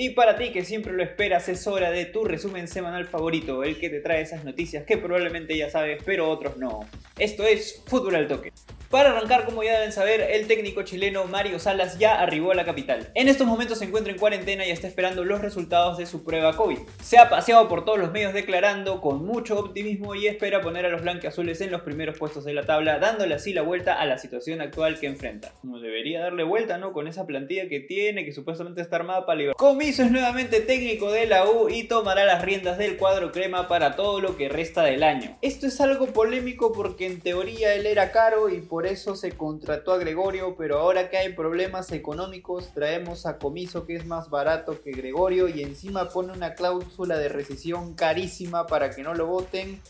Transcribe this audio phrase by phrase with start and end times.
[0.00, 3.80] Y para ti que siempre lo esperas, es hora de tu resumen semanal favorito, el
[3.80, 6.88] que te trae esas noticias que probablemente ya sabes, pero otros no.
[7.18, 8.52] Esto es Fútbol al Toque.
[8.90, 12.64] Para arrancar, como ya deben saber, el técnico chileno Mario Salas ya arribó a la
[12.64, 13.10] capital.
[13.14, 16.56] En estos momentos se encuentra en cuarentena y está esperando los resultados de su prueba
[16.56, 16.78] COVID.
[17.02, 20.88] Se ha paseado por todos los medios declarando con mucho optimismo y espera poner a
[20.88, 24.16] los blanqueazules en los primeros puestos de la tabla, dándole así la vuelta a la
[24.16, 25.52] situación actual que enfrenta.
[25.62, 26.94] No debería darle vuelta, ¿no?
[26.94, 29.56] Con esa plantilla que tiene, que supuestamente está armada para liberar.
[29.56, 33.96] Comiso es nuevamente técnico de la U y tomará las riendas del cuadro crema para
[33.96, 35.36] todo lo que resta del año.
[35.42, 39.32] Esto es algo polémico porque en teoría él era caro y por por eso se
[39.32, 44.30] contrató a Gregorio, pero ahora que hay problemas económicos traemos a Comiso que es más
[44.30, 49.26] barato que Gregorio y encima pone una cláusula de rescisión carísima para que no lo
[49.26, 49.80] voten.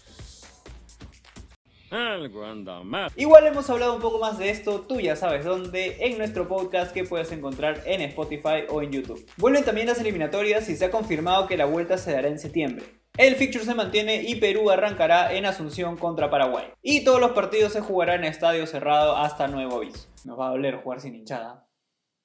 [3.14, 6.91] Igual hemos hablado un poco más de esto, tú ya sabes dónde, en nuestro podcast
[6.95, 9.23] que puedes encontrar en Spotify o en YouTube.
[9.36, 12.98] Vuelven también las eliminatorias y se ha confirmado que la vuelta se dará en septiembre.
[13.18, 16.66] El fixture se mantiene y Perú arrancará en Asunción contra Paraguay.
[16.83, 20.06] Y todos los partidos se jugarán en estadio cerrado hasta nuevo aviso.
[20.25, 21.67] Nos va a doler jugar sin hinchada.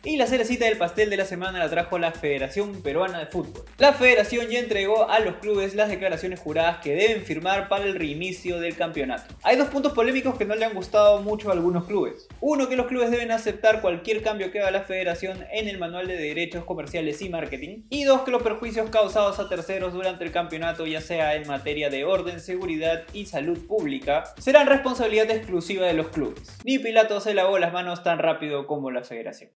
[0.05, 3.63] Y la cerecita del pastel de la semana la trajo la Federación Peruana de Fútbol.
[3.77, 7.95] La federación ya entregó a los clubes las declaraciones juradas que deben firmar para el
[7.95, 9.33] reinicio del campeonato.
[9.43, 12.27] Hay dos puntos polémicos que no le han gustado mucho a algunos clubes.
[12.41, 16.05] Uno, que los clubes deben aceptar cualquier cambio que haga la federación en el manual
[16.05, 17.83] de derechos comerciales y marketing.
[17.89, 21.89] Y dos, que los perjuicios causados a terceros durante el campeonato, ya sea en materia
[21.89, 26.57] de orden, seguridad y salud pública, serán responsabilidad exclusiva de los clubes.
[26.65, 29.49] Ni Pilato se lavó las manos tan rápido como la federación.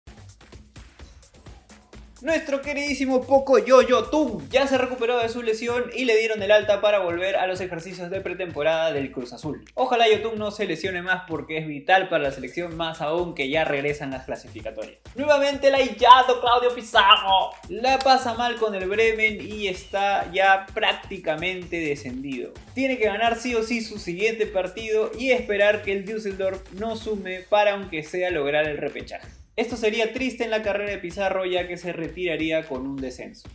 [2.25, 6.53] Nuestro queridísimo Poco Yo-Yo Tung ya se recuperó de su lesión y le dieron el
[6.53, 9.62] alta para volver a los ejercicios de pretemporada del Cruz Azul.
[9.75, 13.50] Ojalá Yotun no se lesione más porque es vital para la selección más aún que
[13.50, 15.00] ya regresan las clasificatorias.
[15.16, 21.78] Nuevamente el hillado Claudio Pizarro la pasa mal con el Bremen y está ya prácticamente
[21.78, 22.55] descendido.
[22.72, 26.97] Tiene que ganar sí o sí su siguiente partido y esperar que el Düsseldorf no
[26.97, 29.44] sume para aunque sea lograr el repechaje.
[29.56, 33.48] Esto sería triste en la carrera de Pizarro ya que se retiraría con un descenso.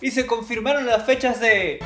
[0.00, 1.78] Y se confirmaron las fechas de...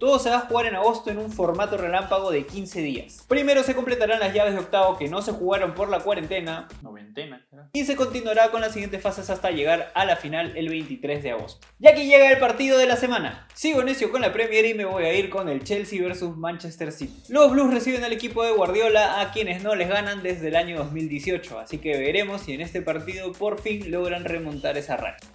[0.00, 3.22] Todo se va a jugar en agosto en un formato relámpago de 15 días.
[3.28, 7.46] Primero se completarán las llaves de octavo que no se jugaron por la cuarentena, noventena,
[7.74, 11.32] y se continuará con las siguientes fases hasta llegar a la final el 23 de
[11.32, 11.66] agosto.
[11.78, 13.46] Y aquí llega el partido de la semana.
[13.52, 16.92] Sigo necio con la Premier y me voy a ir con el Chelsea vs Manchester
[16.92, 17.22] City.
[17.28, 20.78] Los Blues reciben al equipo de Guardiola a quienes no les ganan desde el año
[20.78, 25.28] 2018, así que veremos si en este partido por fin logran remontar esa racha.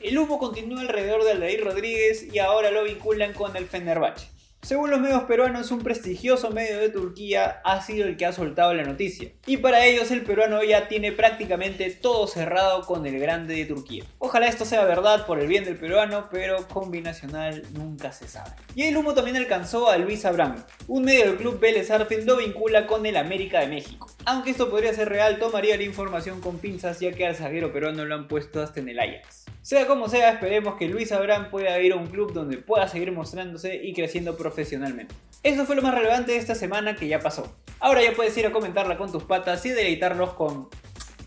[0.00, 4.28] El humo continúa alrededor de Aldair Rodríguez y ahora lo vinculan con el Fenerbahce.
[4.62, 8.72] Según los medios peruanos, un prestigioso medio de Turquía ha sido el que ha soltado
[8.72, 9.30] la noticia.
[9.46, 14.04] Y para ellos el peruano ya tiene prácticamente todo cerrado con el grande de Turquía.
[14.18, 18.52] Ojalá esto sea verdad por el bien del peruano, pero combinacional nunca se sabe.
[18.74, 20.64] Y el humo también alcanzó a Luis Abraham.
[20.88, 24.10] Un medio del club Vélez Arfield lo vincula con el América de México.
[24.30, 28.04] Aunque esto podría ser real, tomaría la información con pinzas ya que al zaguero peruano
[28.04, 29.46] lo han puesto hasta en el Ajax.
[29.60, 33.10] Sea como sea, esperemos que Luis Abraham pueda ir a un club donde pueda seguir
[33.10, 35.16] mostrándose y creciendo profesionalmente.
[35.42, 37.52] Eso fue lo más relevante de esta semana que ya pasó.
[37.80, 40.68] Ahora ya puedes ir a comentarla con tus patas y deleitarlos con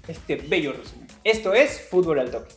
[0.07, 1.07] este bello resumen.
[1.25, 2.53] Esto es Fútbol al Toque.